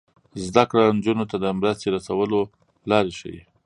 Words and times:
زده 0.45 0.63
کړه 0.69 0.83
نجونو 0.97 1.23
ته 1.31 1.35
د 1.39 1.45
مرستې 1.59 1.87
رسولو 1.95 2.39
لارې 2.89 3.11
ښيي. 3.19 3.39